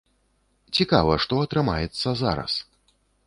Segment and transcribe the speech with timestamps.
[0.77, 2.53] Цікава, што атрымаецца зараз.